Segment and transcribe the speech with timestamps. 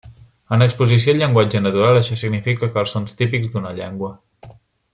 [0.55, 4.11] En l'exposició al llenguatge natural això significa que els sons típics d'una llengua.